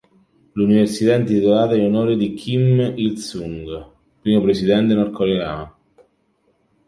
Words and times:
L'università 0.53 1.13
è 1.13 1.19
intitolata 1.19 1.75
in 1.75 1.83
onore 1.85 2.15
di 2.17 2.33
Kim 2.33 2.79
Il-sung, 2.95 3.85
primo 4.23 4.41
presidente 4.41 4.95
nordcoreano. 4.95 5.75